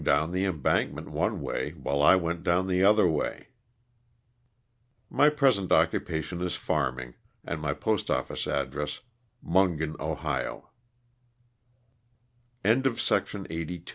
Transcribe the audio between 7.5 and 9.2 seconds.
my postoffice address